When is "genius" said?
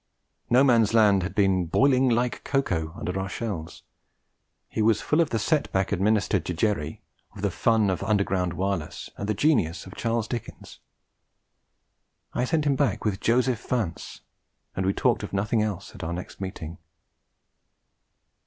9.35-9.85